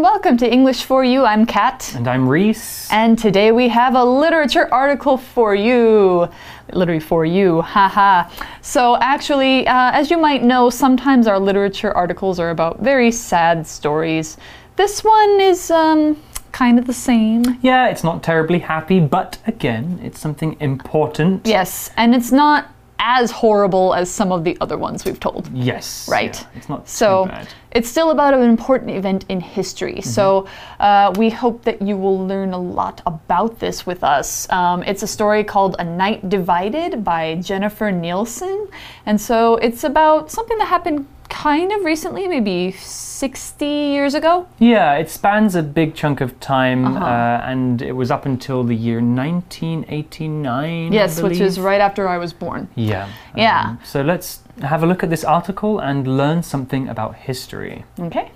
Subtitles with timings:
[0.00, 1.26] Welcome to English for You.
[1.26, 1.92] I'm Kat.
[1.94, 2.90] And I'm Reese.
[2.90, 6.26] And today we have a literature article for you.
[6.72, 8.30] Literally for you, haha.
[8.62, 13.66] So, actually, uh, as you might know, sometimes our literature articles are about very sad
[13.66, 14.38] stories.
[14.76, 16.16] This one is um,
[16.50, 17.58] kind of the same.
[17.60, 21.46] Yeah, it's not terribly happy, but again, it's something important.
[21.46, 22.72] Yes, and it's not
[23.02, 25.48] as horrible as some of the other ones we've told.
[25.54, 26.06] Yes.
[26.08, 26.38] Right.
[26.38, 27.48] yeah, it's not So bad.
[27.72, 30.02] it's still about an important event in history.
[30.02, 30.46] So
[30.78, 34.48] uh, we hope that you will learn a lot about this with us.
[34.50, 38.68] Um, it's a story called A Night Divided by Jennifer Nielsen.
[39.06, 44.46] And so it's about something that happened kind of recently, maybe 60 years ago.
[44.58, 47.04] Yeah, it spans a big chunk of time, Uh-huh.
[47.04, 50.92] uh, and it was up until the year 1989.
[50.92, 52.68] I Yes, which is right after I was born.
[52.74, 53.08] Yeah.
[53.36, 53.60] Yeah.
[53.70, 57.84] Um, so let's have a look at this article and learn something about history.
[57.98, 58.30] Okay.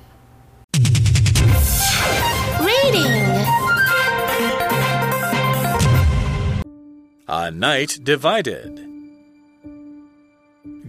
[2.60, 3.12] Reading.
[7.28, 8.93] A Night Divided.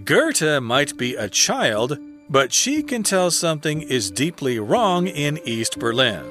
[0.06, 1.98] Gerta might be a child,
[2.30, 6.24] but she can tell something is deeply wrong in East Berlin.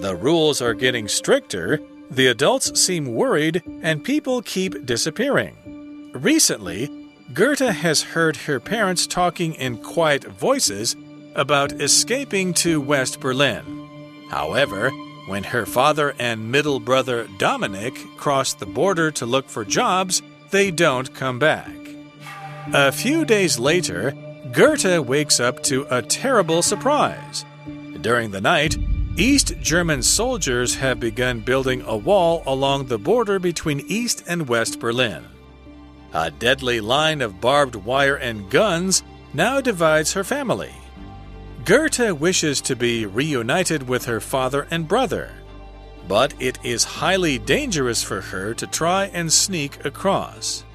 [0.00, 1.78] The rules are getting stricter,
[2.10, 6.10] the adults seem worried, and people keep disappearing.
[6.14, 6.88] Recently,
[7.34, 10.96] Gerta has heard her parents talking in quiet voices
[11.34, 13.62] about escaping to West Berlin.
[14.30, 14.90] However,
[15.28, 20.70] when her father and middle brother Dominic cross the border to look for jobs, they
[20.70, 21.85] don't come back.
[22.72, 24.12] A few days later,
[24.50, 27.44] Gerta wakes up to a terrible surprise.
[28.00, 28.76] During the night,
[29.16, 34.80] East German soldiers have begun building a wall along the border between East and West
[34.80, 35.24] Berlin.
[36.12, 40.74] A deadly line of barbed wire and guns now divides her family.
[41.64, 45.30] Gerta wishes to be reunited with her father and brother,
[46.08, 50.65] but it is highly dangerous for her to try and sneak across.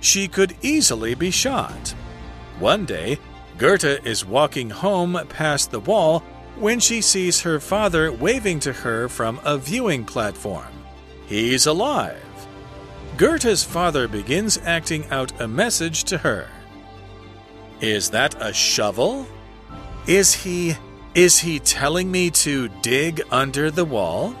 [0.00, 1.94] She could easily be shot.
[2.58, 3.18] One day,
[3.58, 6.20] Gerta is walking home past the wall
[6.56, 10.72] when she sees her father waving to her from a viewing platform.
[11.26, 12.22] He's alive.
[13.16, 16.48] Gerta's father begins acting out a message to her.
[17.80, 19.26] Is that a shovel?
[20.06, 20.74] Is he
[21.14, 24.34] is he telling me to dig under the wall?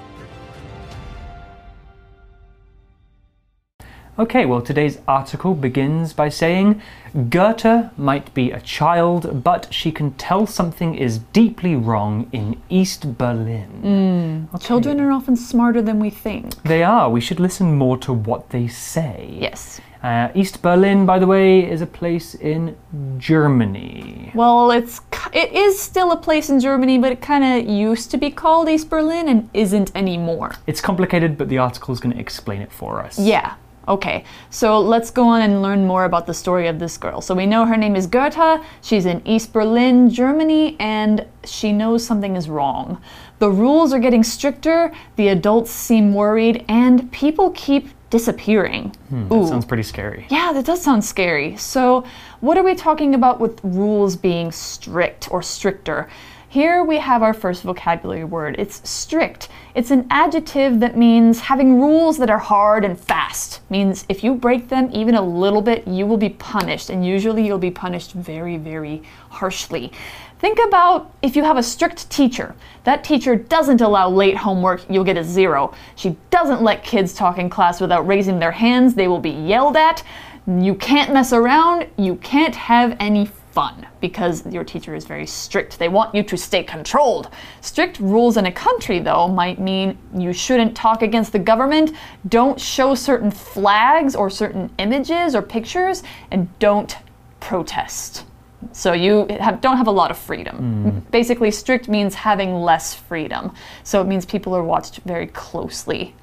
[4.20, 6.82] Okay, well, today's article begins by saying
[7.30, 13.16] Gerta might be a child, but she can tell something is deeply wrong in East
[13.16, 14.46] Berlin.
[14.52, 14.66] Okay.
[14.66, 16.54] Children are often smarter than we think.
[16.64, 17.08] They are.
[17.08, 19.38] We should listen more to what they say.
[19.40, 19.80] Yes.
[20.02, 22.76] Uh, East Berlin, by the way, is a place in
[23.16, 24.32] Germany.
[24.34, 25.00] Well, it's
[25.32, 28.68] it is still a place in Germany, but it kind of used to be called
[28.68, 30.56] East Berlin and isn't anymore.
[30.66, 33.18] It's complicated, but the article is going to explain it for us.
[33.18, 33.54] Yeah.
[33.90, 34.24] Okay.
[34.50, 37.20] So let's go on and learn more about the story of this girl.
[37.20, 38.64] So we know her name is Gerta.
[38.82, 43.02] She's in East Berlin, Germany, and she knows something is wrong.
[43.40, 48.94] The rules are getting stricter, the adults seem worried, and people keep disappearing.
[49.08, 50.26] Hmm, that sounds pretty scary.
[50.30, 51.56] Yeah, that does sound scary.
[51.56, 52.04] So,
[52.40, 56.08] what are we talking about with rules being strict or stricter?
[56.50, 58.56] Here we have our first vocabulary word.
[58.58, 59.50] It's strict.
[59.76, 63.60] It's an adjective that means having rules that are hard and fast.
[63.70, 67.46] Means if you break them even a little bit, you will be punished, and usually
[67.46, 69.92] you'll be punished very, very harshly.
[70.40, 72.56] Think about if you have a strict teacher.
[72.82, 75.72] That teacher doesn't allow late homework, you'll get a zero.
[75.94, 79.76] She doesn't let kids talk in class without raising their hands, they will be yelled
[79.76, 80.02] at.
[80.48, 85.78] You can't mess around, you can't have any fun because your teacher is very strict.
[85.78, 87.28] They want you to stay controlled.
[87.60, 91.92] Strict rules in a country, though, might mean you shouldn't talk against the government,
[92.28, 96.96] don't show certain flags or certain images or pictures, and don't
[97.40, 98.24] protest.
[98.72, 101.02] So you have, don't have a lot of freedom.
[101.06, 101.10] Mm.
[101.10, 103.52] Basically, strict means having less freedom.
[103.84, 106.14] So it means people are watched very closely.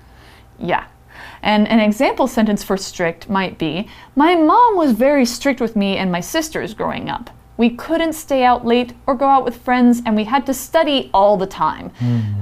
[0.59, 0.85] Yeah.
[1.41, 5.97] And an example sentence for strict might be My mom was very strict with me
[5.97, 7.29] and my sisters growing up.
[7.57, 11.09] We couldn't stay out late or go out with friends, and we had to study
[11.11, 11.91] all the time.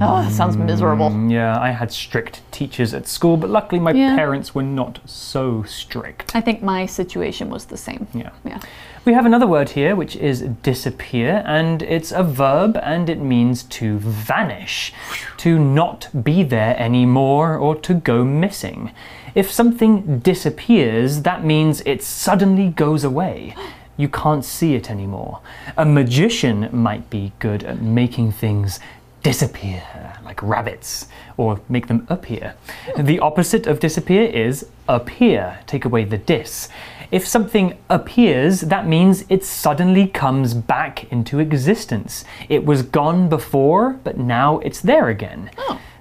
[0.02, 1.10] Oh, that sounds miserable.
[1.10, 4.14] Mm, Yeah, I had strict teachers at school, but luckily my Yeah.
[4.18, 6.36] parents were not so strict.
[6.36, 8.08] I think my situation was the same.
[8.14, 8.32] Yeah.
[8.44, 8.60] Yeah.
[9.06, 13.62] We have another word here which is disappear, and it's a verb and it means
[13.78, 14.94] to vanish,
[15.38, 18.92] to not be there anymore, or to go missing.
[19.36, 23.54] If something disappears, that means it suddenly goes away.
[23.98, 25.40] you can't see it anymore.
[25.78, 28.80] A magician might be good at making things
[29.24, 29.82] disappear,
[30.24, 32.56] like rabbits, or make them appear.
[32.98, 36.70] The opposite of disappear is appear, take away the dis.
[37.16, 42.26] If something appears, that means it suddenly comes back into existence.
[42.50, 45.50] It was gone before, but now it's there again.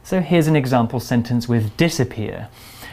[0.03, 2.49] So here's an example sentence with disappear.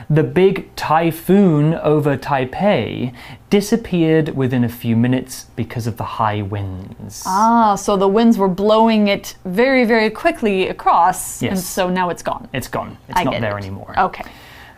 [0.07, 3.11] The big typhoon over Taipei
[3.49, 7.23] disappeared within a few minutes because of the high winds.
[7.25, 12.21] Ah, so the winds were blowing it very, very quickly across, and so now it's
[12.21, 12.47] gone.
[12.53, 12.99] It's gone.
[13.09, 13.63] It's I not there it.
[13.63, 13.95] anymore.
[13.97, 14.25] Okay.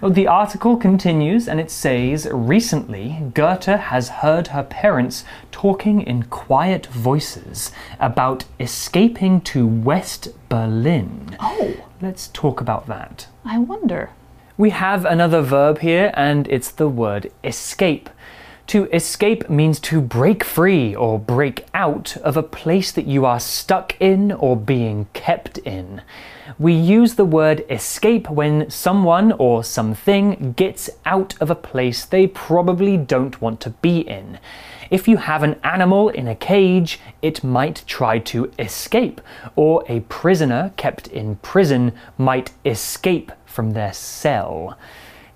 [0.04, 6.24] Well, The article continues and it says recently Gerta has heard her parents talking in
[6.24, 7.72] quiet voices
[8.02, 11.38] about escaping to West Berlin.
[11.40, 13.28] Oh, Let's talk about that.
[13.46, 14.10] I wonder.
[14.58, 18.10] We have another verb here, and it's the word escape.
[18.68, 23.40] To escape means to break free or break out of a place that you are
[23.40, 26.02] stuck in or being kept in.
[26.58, 32.26] We use the word escape when someone or something gets out of a place they
[32.26, 34.40] probably don't want to be in.
[34.90, 39.22] If you have an animal in a cage, it might try to escape,
[39.56, 44.78] or a prisoner kept in prison might escape from their cell.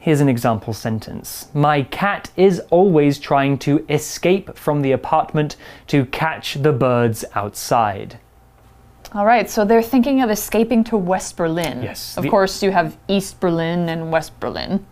[0.08, 5.58] Here's an example sentence My cat is always trying to escape from the apartment
[5.88, 8.18] to catch the birds outside.
[9.12, 11.84] All right, so they're thinking of escaping to West Berlin.
[11.84, 14.86] Yes, Of course, you have East Berlin and West Berlin.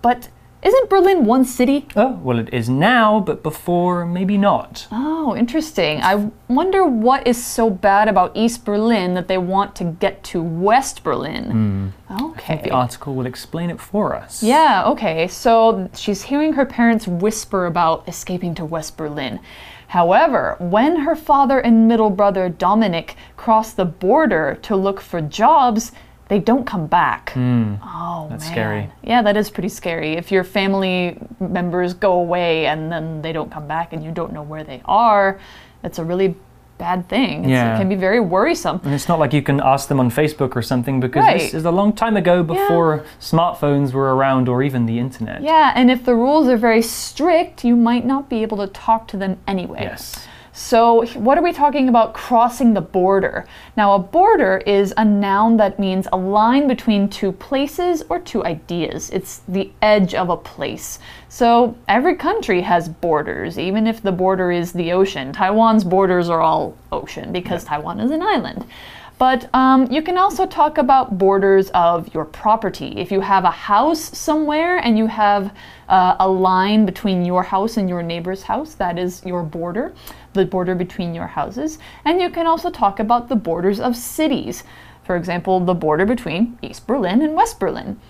[0.00, 0.28] But
[0.62, 1.88] isn't Berlin one city?
[1.96, 4.86] Oh, well, it is now, but before, maybe not.
[4.92, 6.00] Oh, interesting.
[6.02, 10.42] I wonder what is so bad about East Berlin that they want to get to
[10.42, 11.92] West Berlin.
[12.08, 12.28] Hmm.
[12.32, 12.60] Okay.
[12.62, 14.42] The article will explain it for us.
[14.42, 15.28] Yeah, okay.
[15.28, 19.40] So she's hearing her parents whisper about escaping to West Berlin.
[19.88, 25.92] However, when her father and middle brother Dominic cross the border to look for jobs,
[26.28, 27.30] they don't come back.
[27.32, 27.74] Hmm.
[27.82, 28.52] oh, that's man.
[28.52, 28.90] scary.
[29.02, 30.12] Yeah, that is pretty scary.
[30.12, 34.32] If your family members go away and then they don't come back and you don't
[34.32, 35.38] know where they are,
[35.84, 36.34] it's a really
[36.78, 37.44] bad thing.
[37.44, 37.74] It's- Yeah.
[37.74, 38.80] It can be very worrisome.
[38.84, 41.64] And it's not like you can ask them on Facebook or something because this is
[41.64, 45.42] a long time ago before smartphones were around or even the internet.
[45.42, 49.06] Yeah, and if the rules are very strict, you might not be able to talk
[49.08, 49.80] to them anyway.
[49.82, 50.26] Yes.
[50.54, 53.46] So, what are we talking about crossing the border?
[53.74, 58.44] Now, a border is a noun that means a line between two places or two
[58.44, 59.08] ideas.
[59.08, 60.98] It's the edge of a place.
[61.30, 65.32] So, every country has borders, even if the border is the ocean.
[65.32, 68.66] Taiwan's borders are all ocean because Taiwan is an island.
[69.22, 72.88] But um, you can also talk about borders of your property.
[72.96, 75.54] If you have a house somewhere and you have
[75.88, 79.94] uh, a line between your house and your neighbor's house, that is your border,
[80.32, 81.78] the border between your houses.
[82.04, 84.64] And you can also talk about the borders of cities.
[85.04, 88.00] For example, the border between East Berlin and West Berlin.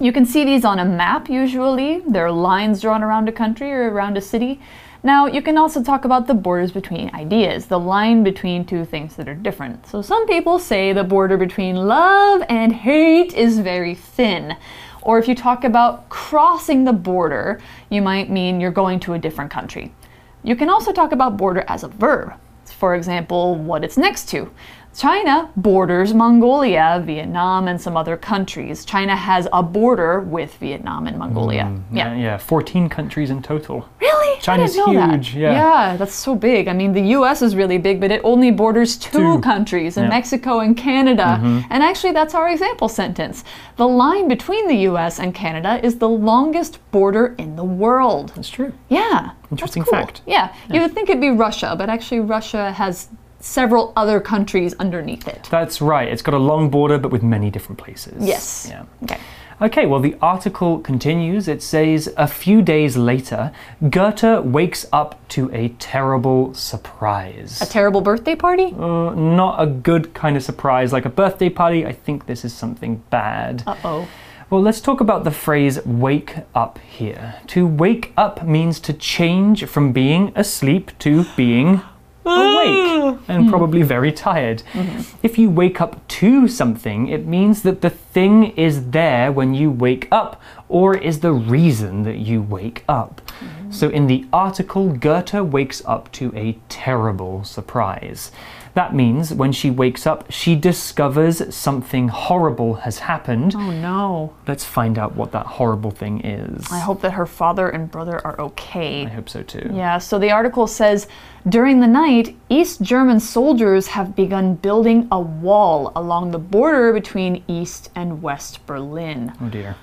[0.00, 2.00] You can see these on a map usually.
[2.08, 4.58] There are lines drawn around a country or around a city.
[5.02, 9.16] Now, you can also talk about the borders between ideas, the line between two things
[9.16, 9.86] that are different.
[9.86, 14.56] So, some people say the border between love and hate is very thin.
[15.00, 19.18] Or if you talk about crossing the border, you might mean you're going to a
[19.18, 19.94] different country.
[20.42, 22.34] You can also talk about border as a verb.
[22.66, 24.50] For example, what it's next to.
[24.96, 28.84] China borders Mongolia, Vietnam, and some other countries.
[28.84, 31.62] China has a border with Vietnam and Mongolia.
[31.64, 33.88] Mm, yeah, yeah, 14 countries in total.
[34.00, 34.40] Really?
[34.40, 35.38] China's I didn't know huge, That.
[35.38, 35.52] yeah.
[35.52, 36.66] Yeah, that's so big.
[36.66, 37.40] I mean, the U.S.
[37.40, 39.40] is really big, but it only borders two, Two.
[39.40, 40.08] countries, in Yeah.
[40.10, 41.38] Mexico and Canada.
[41.40, 41.60] Mm-hmm.
[41.72, 43.44] And actually, that's our example sentence.
[43.76, 45.20] The line between the U.S.
[45.20, 48.32] and Canada is the longest border in the world.
[48.34, 48.72] That's true.
[48.88, 49.30] Yeah.
[49.52, 49.92] Interesting cool.
[49.92, 50.22] fact.
[50.26, 50.52] Yeah.
[50.72, 53.08] You would think it'd be Russia, but actually, Russia has
[53.40, 55.48] several other countries underneath it.
[55.50, 56.08] That's right.
[56.08, 58.24] It's got a long border, but with many different places.
[58.24, 58.66] Yes.
[58.70, 58.84] Yeah.
[59.02, 59.18] Okay.
[59.62, 61.46] Okay, well, the article continues.
[61.46, 67.60] It says a few days later, Gerta wakes up to a terrible surprise.
[67.60, 68.74] A terrible birthday party?
[68.74, 71.84] Uh, not a good kind of surprise, like a birthday party.
[71.84, 73.62] I think this is something bad.
[73.66, 74.08] Uh oh.
[74.48, 77.36] Well, let's talk about the phrase wake up here.
[77.48, 81.82] To wake up means to change from being asleep to being
[82.24, 83.18] awake ah.
[83.28, 83.50] and hmm.
[83.50, 84.62] probably very tired.
[84.72, 85.16] Mm-hmm.
[85.22, 89.70] If you wake up to something, it means that the thing is there when you
[89.70, 93.20] wake up or is the reason that you wake up.
[93.40, 93.72] Mm-hmm.
[93.72, 98.30] So in the article, Gerta wakes up to a terrible surprise.
[98.74, 103.54] That means when she wakes up, she discovers something horrible has happened.
[103.56, 104.34] Oh no.
[104.46, 106.70] Let's find out what that horrible thing is.
[106.70, 109.06] I hope that her father and brother are okay.
[109.06, 109.70] I hope so too.
[109.72, 111.08] Yeah, so the article says
[111.48, 117.42] during the night, East German soldiers have begun building a wall along the border between
[117.48, 119.32] East and West Berlin.
[119.40, 119.76] Oh dear.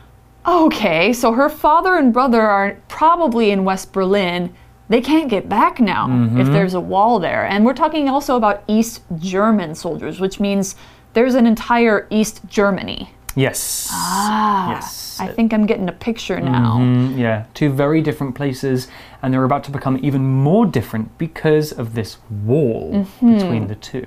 [0.45, 4.55] Okay, so her father and brother are probably in West Berlin.
[4.89, 7.45] They can't get back now if there's a wall there.
[7.45, 10.75] And we're talking also about East German soldiers, which means
[11.13, 13.11] there's an entire East Germany.
[13.35, 13.89] Yes.
[13.91, 15.03] Ah, Yes.
[15.19, 16.77] I think I'm getting a picture now.
[16.79, 18.87] Mm, yeah, two very different places,
[19.21, 24.05] and they're about to become even more different because of this wall between the two.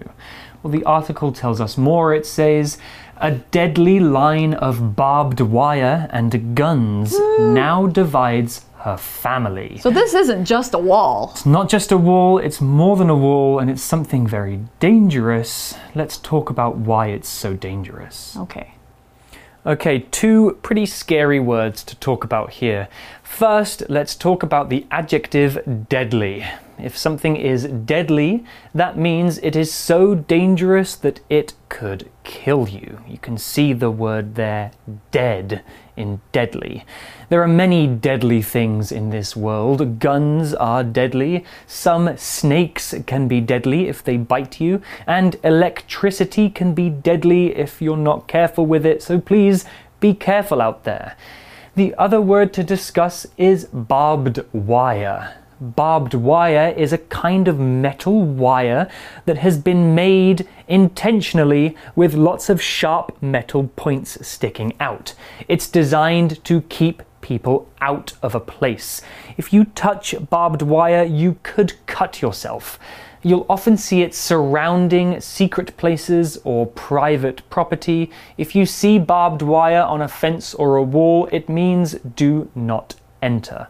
[0.62, 2.14] Well, the article tells us more.
[2.14, 2.78] It says,
[3.16, 9.78] a deadly line of barbed wire and guns now divides her family.
[9.78, 11.30] So this isn't just a wall.
[11.32, 15.74] It's not just a wall, it's more than a wall, and it's something very dangerous.
[15.94, 18.36] Let's talk about why it's so dangerous.
[18.36, 18.74] Okay.
[19.66, 22.88] Okay, two pretty scary words to talk about here.
[23.22, 26.46] First, let's talk about the adjective deadly.
[26.82, 28.44] If something is deadly,
[28.74, 33.00] that means it is so dangerous that it could kill you.
[33.06, 34.72] You can see the word there,
[35.10, 35.62] dead,
[35.96, 36.84] in deadly.
[37.28, 39.98] There are many deadly things in this world.
[39.98, 46.74] Guns are deadly, some snakes can be deadly if they bite you, and electricity can
[46.74, 49.64] be deadly if you're not careful with it, so please
[50.00, 51.16] be careful out there.
[51.76, 55.36] The other word to discuss is barbed wire.
[55.60, 58.90] Barbed wire is a kind of metal wire
[59.26, 65.12] that has been made intentionally with lots of sharp metal points sticking out.
[65.48, 69.02] It's designed to keep people out of a place.
[69.36, 72.78] If you touch barbed wire, you could cut yourself.
[73.22, 78.10] You'll often see it surrounding secret places or private property.
[78.38, 82.94] If you see barbed wire on a fence or a wall, it means do not
[83.20, 83.68] enter.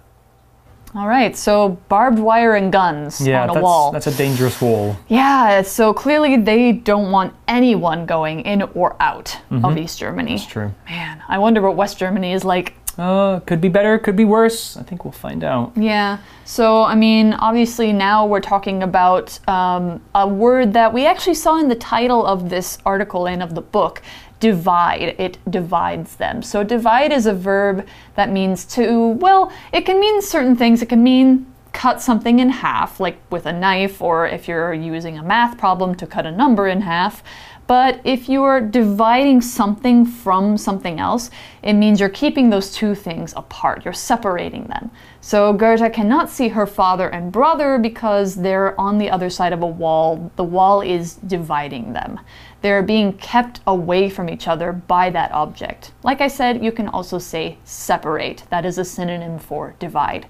[0.92, 3.92] All right, so barbed wire and guns Yeah, on a that's, wall.
[3.92, 4.96] that's a dangerous wall.
[5.08, 9.78] Yeah, so clearly they don't want anyone going in or out of mm-hmm.
[9.78, 10.36] East Germany.
[10.36, 10.74] That's true.
[10.88, 12.74] Man, I wonder what West Germany is like.
[13.00, 14.76] Uh, could be better, could be worse.
[14.76, 15.72] I think we'll find out.
[15.74, 21.34] Yeah, so I mean, obviously now we're talking about um, a word that we actually
[21.34, 24.02] saw in the title of this article and of the book
[24.38, 25.14] divide.
[25.18, 26.42] It divides them.
[26.42, 30.82] So, divide is a verb that means to, well, it can mean certain things.
[30.82, 35.18] It can mean cut something in half, like with a knife, or if you're using
[35.18, 37.22] a math problem to cut a number in half.
[37.70, 41.30] But if you are dividing something from something else,
[41.62, 43.84] it means you're keeping those two things apart.
[43.84, 44.90] You're separating them.
[45.20, 49.62] So Gerta cannot see her father and brother because they're on the other side of
[49.62, 50.32] a wall.
[50.34, 52.18] The wall is dividing them.
[52.60, 55.92] They're being kept away from each other by that object.
[56.02, 58.42] Like I said, you can also say separate.
[58.50, 60.26] That is a synonym for divide.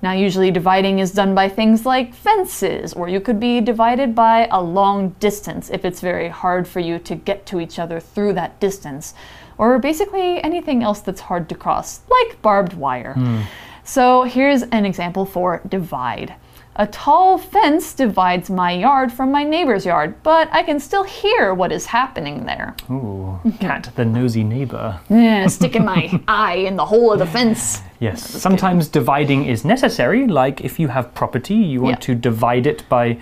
[0.00, 4.46] Now, usually dividing is done by things like fences, or you could be divided by
[4.50, 8.34] a long distance if it's very hard for you to get to each other through
[8.34, 9.14] that distance,
[9.58, 13.14] or basically anything else that's hard to cross, like barbed wire.
[13.14, 13.40] Hmm.
[13.82, 16.34] So, here's an example for divide.
[16.80, 21.52] A tall fence divides my yard from my neighbor's yard, but I can still hear
[21.52, 22.76] what is happening there.
[22.88, 23.58] Ooh, mhm.
[23.58, 25.00] cat the nosy neighbor.
[25.10, 27.82] Yeah, sticking my eye in the hole of the fence.
[27.98, 32.06] Yes, sometimes dividing is necessary, like if you have property, you want Yeah.
[32.06, 33.16] to divide it by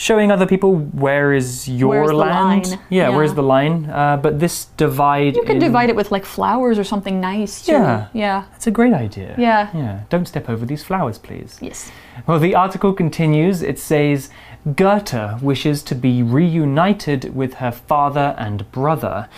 [0.00, 0.76] showing other people
[1.06, 2.66] where is your Where's the land.
[2.68, 2.78] line?
[2.88, 3.16] Yeah, Yeah.
[3.16, 3.84] where's the line?
[3.90, 5.36] Uh, but this divide.
[5.36, 7.72] You could divide it with like flowers or something nice too.
[7.72, 8.06] Yeah.
[8.14, 8.44] Yeah.
[8.52, 9.34] That's a great idea.
[9.36, 9.68] Yeah.
[9.74, 10.00] Yeah.
[10.08, 11.58] Don't step over these flowers, please.
[11.60, 11.92] Yes.
[12.26, 13.60] Well, the article continues.
[13.62, 14.30] It says
[14.66, 19.28] Gerta wishes to be reunited with her father and brother,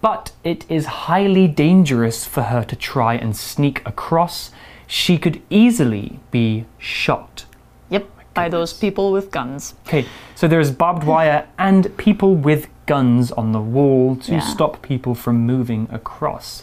[0.00, 4.50] but it is highly dangerous for her to try and sneak across.
[4.88, 7.44] She could easily be shot.
[8.38, 9.74] By those people with guns.
[9.86, 14.40] Okay, so there's barbed wire and people with guns on the wall to Yeah.
[14.40, 16.62] stop people from moving across.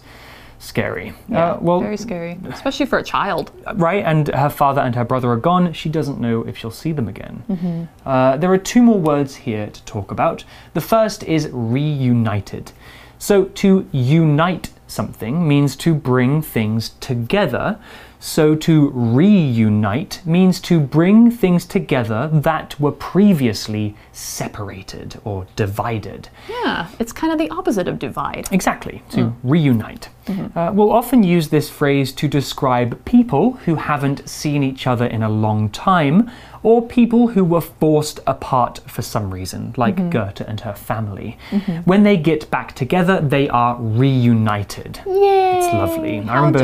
[0.57, 1.13] Scary.
[1.29, 1.51] Yeah.
[1.51, 3.51] Uh, well, very scary, especially for a child.
[3.75, 4.03] right?
[4.03, 5.73] And her father and her brother are gone.
[5.73, 7.87] She doesn't know if she'll see them again.
[8.05, 10.43] Uh, there are two more words here to talk about.
[10.73, 12.71] The first is reunited.
[13.19, 17.77] So to unite something means to bring things together.
[18.19, 26.29] So to reunite means to bring things together that were previously separated or divided.
[26.49, 28.47] Yeah, it's kind of the opposite of divide.
[28.51, 29.33] Exactly, to mm.
[29.43, 30.09] reunite.
[30.27, 30.57] Mm -hmm.
[30.57, 35.23] uh, we'll often use this phrase to describe people who haven't seen each other in
[35.23, 36.23] a long time
[36.63, 40.11] or people who were forced apart for some reason, like mm -hmm.
[40.11, 41.37] Gerta and her family.
[41.51, 41.81] Mm -hmm.
[41.85, 45.01] When they get back together, they are reunited.
[45.05, 45.57] Yay!
[45.57, 46.17] It's lovely.
[46.17, 46.59] I remember.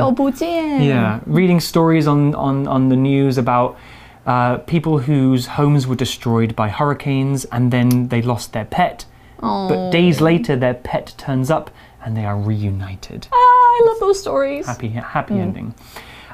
[0.83, 3.75] yeah, reading stories on, on, on the news about
[4.27, 9.05] uh, people whose homes were destroyed by hurricanes and then they lost their pet.
[9.39, 11.71] But days later, their pet turns up
[12.05, 13.27] and they are reunited.
[13.31, 14.67] Ah, I love those stories.
[14.67, 15.73] Happy, happy ending.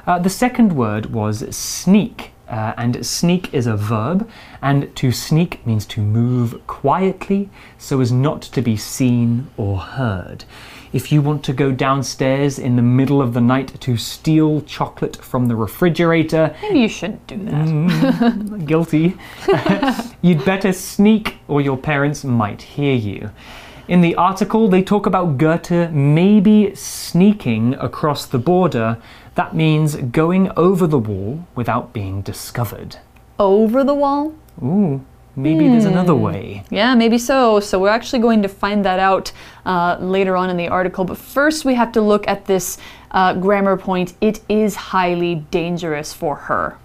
[0.06, 2.32] Uh, the second word was sneak.
[2.46, 4.26] Uh, and sneak is a verb,
[4.62, 10.44] and to sneak means to move quietly so as not to be seen or heard.
[10.92, 15.16] If you want to go downstairs in the middle of the night to steal chocolate
[15.16, 17.66] from the refrigerator, Maybe you shouldn't do that.
[17.66, 19.16] Mm, guilty,
[20.22, 23.30] you'd better sneak or your parents might hear you.
[23.88, 28.98] In the article, they talk about Gerta maybe sneaking across the border.
[29.34, 32.96] That means going over the wall without being discovered.
[33.38, 34.34] Over the wall?
[34.62, 35.04] Ooh,
[35.38, 36.64] maybe there's another way.
[36.70, 37.60] Yeah, maybe so.
[37.60, 39.32] So we're actually going to find that out
[39.64, 41.04] uh, later on in the article.
[41.04, 42.78] But first, we have to look at this
[43.12, 44.14] uh, grammar point.
[44.20, 46.76] It is highly dangerous for her.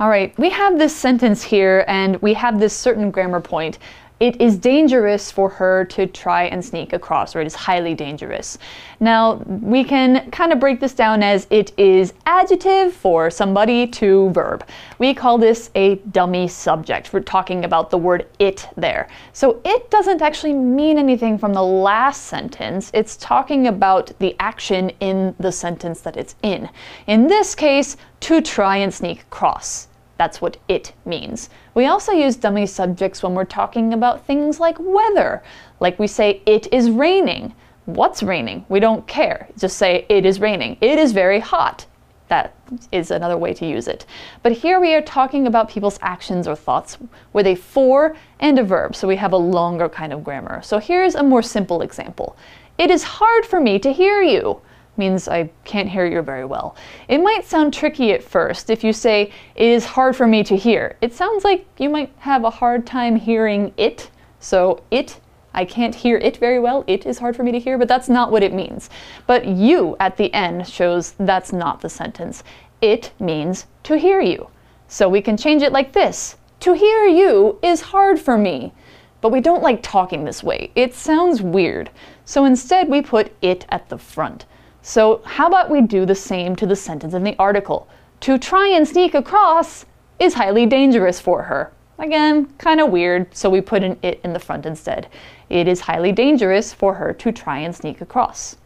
[0.00, 3.78] All right, we have this sentence here, and we have this certain grammar point.
[4.20, 8.58] It is dangerous for her to try and sneak across, or it is highly dangerous.
[8.98, 14.30] Now, we can kind of break this down as it is adjective for somebody to
[14.30, 14.66] verb.
[14.98, 17.12] We call this a dummy subject.
[17.12, 19.08] We're talking about the word it there.
[19.32, 22.90] So it doesn't actually mean anything from the last sentence.
[22.92, 26.68] It's talking about the action in the sentence that it's in.
[27.06, 29.86] In this case, to try and sneak across.
[30.16, 31.48] That's what it means.
[31.78, 35.44] We also use dummy subjects when we're talking about things like weather.
[35.78, 37.54] Like we say, it is raining.
[37.84, 38.66] What's raining?
[38.68, 39.46] We don't care.
[39.56, 40.76] Just say, it is raining.
[40.80, 41.86] It is very hot.
[42.26, 42.56] That
[42.90, 44.06] is another way to use it.
[44.42, 46.98] But here we are talking about people's actions or thoughts
[47.32, 50.60] with a for and a verb, so we have a longer kind of grammar.
[50.62, 52.36] So here's a more simple example
[52.76, 54.60] It is hard for me to hear you
[54.98, 56.76] means I can't hear you very well.
[57.08, 60.56] It might sound tricky at first if you say, It is hard for me to
[60.56, 60.96] hear.
[61.00, 64.10] It sounds like you might have a hard time hearing it.
[64.40, 65.20] So, it,
[65.54, 66.84] I can't hear it very well.
[66.86, 68.90] It is hard for me to hear, but that's not what it means.
[69.26, 72.44] But you at the end shows that's not the sentence.
[72.80, 74.48] It means to hear you.
[74.86, 78.72] So we can change it like this To hear you is hard for me.
[79.20, 80.70] But we don't like talking this way.
[80.74, 81.90] It sounds weird.
[82.24, 84.44] So instead, we put it at the front.
[84.88, 87.86] So, how about we do the same to the sentence in the article?
[88.20, 89.84] To try and sneak across
[90.18, 91.70] is highly dangerous for her.
[91.98, 95.08] Again, kind of weird, so we put an it in the front instead.
[95.50, 98.56] It is highly dangerous for her to try and sneak across.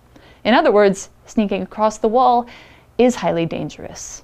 [0.45, 2.47] In other words, sneaking across the wall
[2.99, 4.23] is highly dangerous.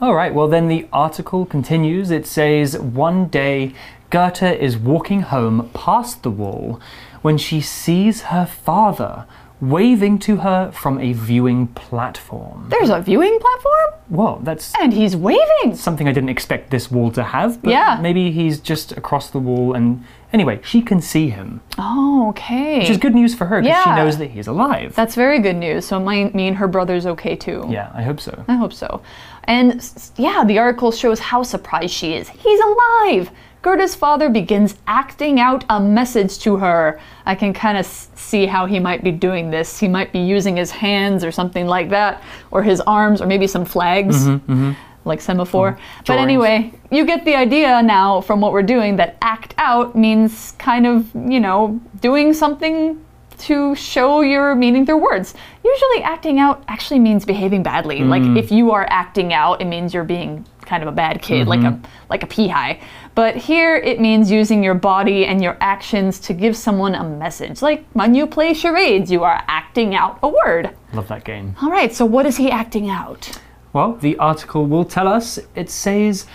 [0.00, 2.10] All right, well, then the article continues.
[2.10, 3.76] It says, One day,
[4.10, 6.80] Gerta is walking home past the wall
[7.22, 9.24] when she sees her father
[9.60, 12.66] waving to her from a viewing platform.
[12.68, 14.00] There's a viewing platform?
[14.10, 15.74] Well, that's And he's waving!
[15.74, 17.98] something I didn't expect this wall to have, but Yeah.
[18.00, 21.62] maybe he's just across the wall and anyway, she can see him.
[21.78, 22.80] Oh, okay.
[22.80, 24.94] Which is good news for her because she knows that he's alive.
[24.94, 25.86] That's very good news.
[25.86, 27.64] So it might mean her brother's okay too.
[27.70, 28.44] yeah, I hope so.
[28.48, 29.00] I hope so.
[29.44, 29.80] And
[30.16, 32.28] yeah, the article shows how surprised she is.
[32.28, 33.30] He's alive!
[33.66, 37.00] Gerta's father begins acting out a message to her.
[37.24, 39.76] I can kind of see how he might be doing this.
[39.80, 43.48] He might be using his hands or something like that, or his arms, or maybe
[43.48, 44.72] some flags, mm-hmm, mm-hmm.
[45.04, 45.72] like semaphore.
[45.72, 46.04] Mm-hmm.
[46.06, 50.52] but anyway, you get the idea now from what we're doing that act out means
[50.58, 53.04] kind of, you know, doing something
[53.38, 55.34] to show your meaning through words.
[55.64, 58.04] Usually, acting out actually means behaving badly.
[58.04, 58.38] Like mm.
[58.38, 61.60] if you are acting out, it means you're being kind of a bad kid, like
[61.60, 61.84] mm-hmm.
[61.84, 62.80] a like a peahigh.
[63.14, 67.62] But here, it means using your body and your actions to give someone a message.
[67.62, 70.76] Like when you play charades, you are acting out a word.
[70.92, 71.56] Love that game.
[71.62, 71.94] All right.
[71.94, 73.40] So what is he acting out?
[73.72, 75.38] Well, the article will tell us.
[75.54, 76.26] It says,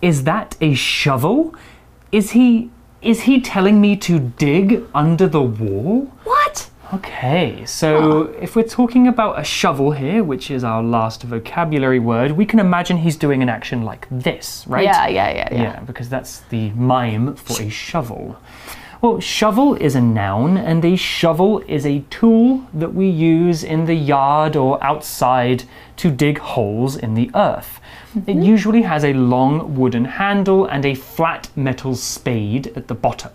[0.00, 1.54] "Is that a shovel?
[2.12, 2.70] Is he
[3.02, 6.70] is he telling me to dig under the wall?" What?
[6.92, 12.32] Okay, so if we're talking about a shovel here, which is our last vocabulary word,
[12.32, 14.84] we can imagine he's doing an action like this, right?
[14.84, 15.62] Yeah, yeah, yeah, yeah.
[15.62, 18.36] Yeah, because that's the mime for a shovel.
[19.00, 23.86] Well, shovel is a noun, and a shovel is a tool that we use in
[23.86, 25.64] the yard or outside
[25.96, 27.80] to dig holes in the earth.
[28.14, 28.42] It mm-hmm.
[28.42, 33.32] usually has a long wooden handle and a flat metal spade at the bottom.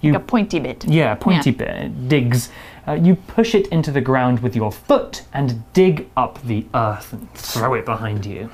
[0.00, 0.84] You A pointy bit.
[0.86, 2.48] yeah, pointy bit it digs.
[2.86, 7.12] Uh, you push it into the ground with your foot and dig up the earth
[7.12, 8.50] and throw it behind you.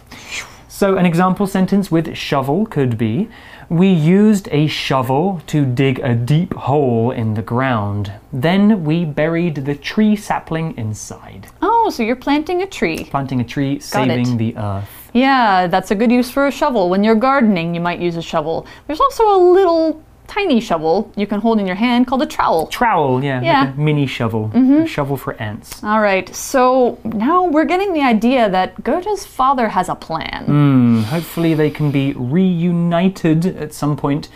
[0.69, 3.29] So, an example sentence with shovel could be
[3.69, 8.13] We used a shovel to dig a deep hole in the ground.
[8.33, 11.49] Then we buried the tree sapling inside.
[11.61, 13.05] Oh, so you're planting a tree.
[13.05, 13.83] Planting a tree, Got it.
[14.25, 14.89] saving the earth.
[15.13, 16.89] Yeah, that's a good use for a shovel.
[16.89, 18.67] When you're gardening, you might use a shovel.
[18.87, 22.67] There's also a little tiny shovel you can hold in your hand called a trowel.
[22.69, 23.61] Trowel, yeah, Yeah.
[23.65, 24.51] like a mini shovel.
[24.55, 25.83] A shovel for ants.
[25.83, 30.45] All right, so now we're getting the idea that Gerta's father has a plan.
[30.45, 34.29] Hmm, hopefully they can be reunited at some point.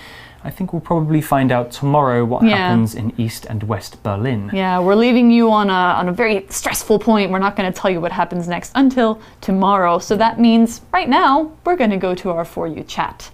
[0.45, 2.57] I think we'll probably find out tomorrow what Yeah.
[2.57, 4.51] happens in East and West Berlin.
[4.53, 7.31] Yeah, we're leaving you on a, on a very stressful point.
[7.31, 10.01] We're not going to tell you what happens next until tomorrow.
[10.01, 13.31] So that means right now, we're going to go to our For You chat.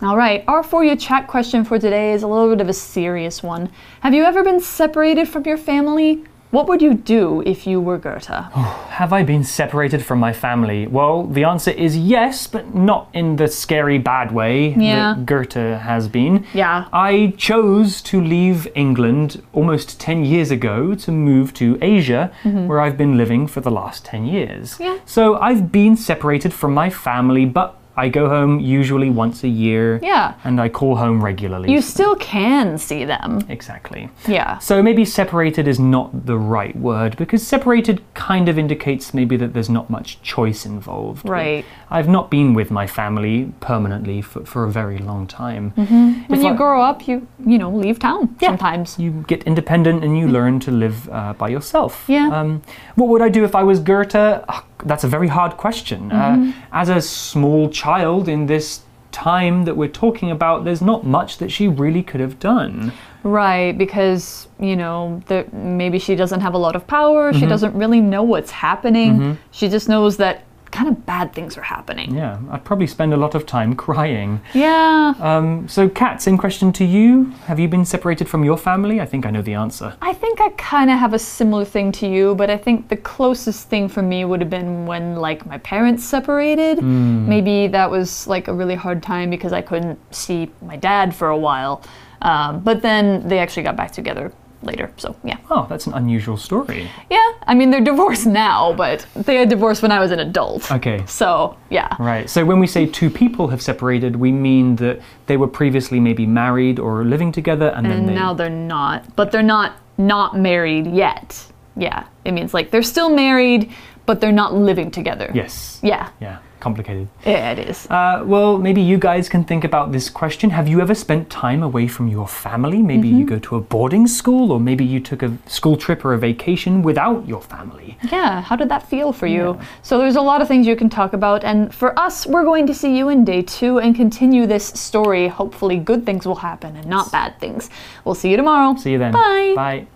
[0.00, 2.72] All right, our For You chat question for today is a little bit of a
[2.72, 3.68] serious one.
[4.00, 6.22] Have you ever been separated from your family?
[6.50, 8.50] What would you do if you were Gerta?
[8.90, 10.86] Have I been separated from my family?
[10.86, 15.14] Well, the answer is yes, but not in the scary bad way Yeah.
[15.14, 16.46] that Gerta has been.
[16.54, 16.86] Yeah.
[16.92, 22.68] I chose to leave England almost 10 years ago to move to Asia, mm-hmm.
[22.68, 24.76] where I've been living for the last 10 years.
[24.78, 24.98] Yeah.
[25.04, 29.98] So I've been separated from my family, but I go home usually once a year.
[30.02, 30.34] Yeah.
[30.44, 31.72] And I call home regularly.
[31.72, 33.40] You still can see them.
[33.48, 34.08] exactly.
[34.28, 34.58] Yeah.
[34.58, 39.52] So maybe separated is not the right word because separated kind of indicates maybe that
[39.52, 41.28] there's not much choice involved.
[41.28, 41.64] Right.
[41.90, 45.70] I've not been with my family permanently for, for a very long time.
[45.74, 48.98] When If you I- grow up, you you know leave town sometimes.
[48.98, 52.04] you get independent and you learn to live uh, by yourself.
[52.08, 52.28] Yeah.
[52.32, 52.62] Um,
[52.94, 54.44] what would I do if I was Gerta?
[54.48, 56.12] Ah, that's a very hard question.
[56.12, 61.38] Uh, as a small child in this time that we're talking about, there's not much
[61.38, 62.92] that she really could have done.
[63.24, 67.30] Right, because you know the, maybe she doesn't have a lot of power.
[67.30, 67.40] Mm-hmm.
[67.40, 69.38] She doesn't really know what's happening.
[69.50, 72.14] She just knows that kind of bad things are happening.
[72.14, 74.40] Yeah, I'd probably spend a lot of time crying.
[74.54, 75.14] Yeah.
[75.18, 77.24] Um, so, Kat, same question to you.
[77.46, 79.00] Have you been separated from your family?
[79.00, 79.96] I think I know the answer.
[80.02, 82.96] I think I kind of have a similar thing to you, but I think the
[82.96, 86.82] closest thing for me would have been when like my parents separated.
[86.82, 91.28] Maybe that was like a really hard time because I couldn't see my dad for
[91.28, 91.82] a while.
[92.22, 94.92] Um, but then they actually got back together later.
[94.96, 96.90] So yeah, Oh, that's an unusual story.
[97.10, 97.32] yeah.
[97.46, 100.70] I mean they're divorced now, but they had divorced when I was an adult.
[100.72, 101.04] Okay.
[101.06, 101.94] So yeah.
[101.98, 102.28] Right.
[102.28, 106.26] So when we say two people have separated, we mean that they were previously maybe
[106.26, 108.14] married or living together, and, then they.
[108.14, 111.44] now they're not, but they're not not married yet.
[111.76, 113.72] Yeah, it means like they're still married,
[114.08, 115.28] but they're not living together.
[115.42, 115.78] yes.
[115.82, 116.38] Yeah, Yeah.
[116.60, 117.06] Complicated.
[117.24, 117.86] yeah, it is.
[117.88, 120.50] Uh, well, maybe you guys can think about this question.
[120.50, 122.80] Have you ever spent time away from your family?
[122.92, 123.34] Maybe you Mm-hmm.
[123.34, 126.82] go to a boarding school, or maybe you took a school trip or a vacation
[126.88, 127.96] without your family.
[128.10, 129.44] Yeah, how did that feel for you?
[129.82, 132.66] So there's a lot of things you can talk about, and for us, we're going
[132.66, 135.28] to see you in day two and continue this story.
[135.28, 137.70] Hopefully, good things will happen and not bad things.
[138.04, 138.74] We'll see you tomorrow.
[138.76, 139.12] See you then.
[139.12, 139.52] Bye.
[139.54, 139.86] Bye.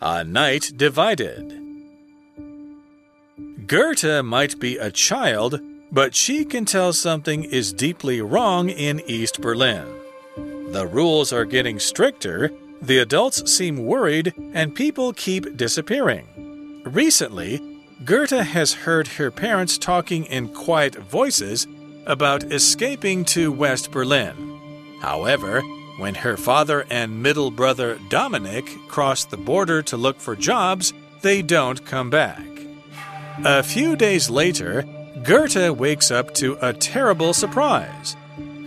[0.00, 1.65] A night divided.
[3.66, 9.40] Gerta might be a child, but she can tell something is deeply wrong in East
[9.40, 9.86] Berlin.
[10.70, 16.82] The rules are getting stricter, the adults seem worried, and people keep disappearing.
[16.84, 17.60] Recently,
[18.04, 21.66] Gerta has heard her parents talking in quiet voices
[22.06, 24.36] about escaping to West Berlin.
[25.00, 25.62] However,
[25.98, 31.42] when her father and middle brother Dominic cross the border to look for jobs, they
[31.42, 32.55] don't come back.
[33.44, 34.82] A few days later,
[35.22, 38.16] Gerta wakes up to a terrible surprise.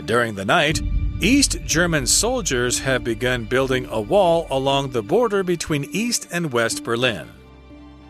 [0.05, 0.82] During the night,
[1.21, 6.84] East German soldiers have begun building a wall along the border between East and West
[6.84, 7.29] Berlin.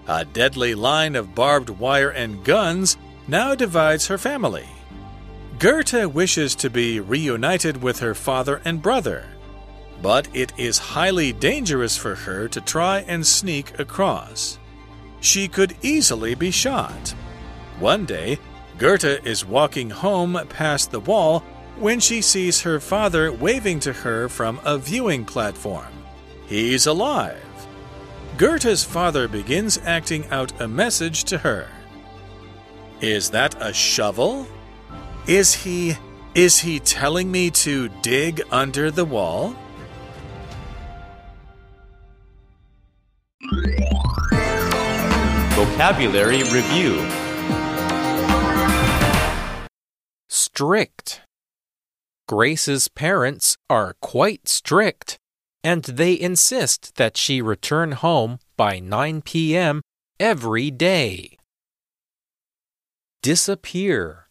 [0.07, 4.67] A deadly line of barbed wire and guns now divides her family.
[5.59, 9.25] Gerta wishes to be reunited with her father and brother,
[10.01, 14.59] but it is highly dangerous for her to try and sneak across.
[15.21, 17.13] She could easily be shot.
[17.79, 18.39] One day,
[18.77, 21.43] Gerta is walking home past the wall
[21.77, 25.93] when she sees her father waving to her from a viewing platform.
[26.47, 27.43] He's alive.
[28.38, 31.67] Gerta's father begins acting out a message to her.
[33.01, 34.47] Is that a shovel?
[35.27, 35.97] Is he.
[36.36, 39.55] Is he telling me to dig under the wall?
[45.79, 46.99] Vocabulary Review
[50.27, 51.21] Strict.
[52.27, 55.17] Grace's parents are quite strict,
[55.63, 59.81] and they insist that she return home by 9 p.m.
[60.19, 61.37] every day.
[63.23, 64.27] Disappear.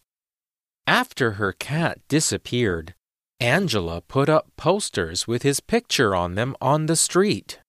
[0.85, 2.93] After her cat disappeared,
[3.39, 7.59] Angela put up posters with his picture on them on the street.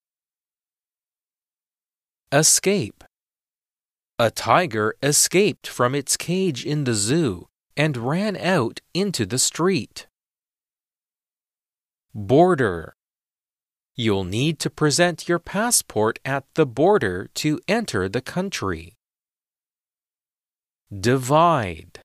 [2.30, 3.04] Escape.
[4.20, 10.08] A tiger escaped from its cage in the zoo and ran out into the street.
[12.12, 12.96] Border.
[13.96, 18.92] You'll need to present your passport at the border to enter the country.
[20.92, 22.00] Divide.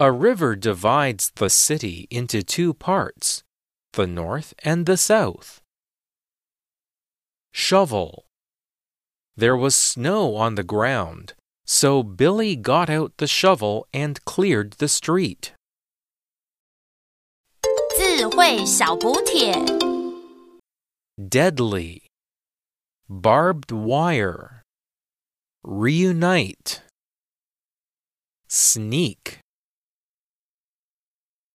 [0.00, 3.44] A river divides the city into two parts,
[3.92, 5.60] the north and the south.
[7.52, 8.24] Shovel.
[9.35, 11.33] There was snow on the ground,
[11.65, 15.53] so Billy got out the shovel and cleared the street.
[17.97, 19.53] 智慧小补帖。
[21.17, 22.03] Deadly.
[23.09, 24.63] Barbed wire.
[25.63, 26.81] Reunite.
[28.47, 29.39] Sneak.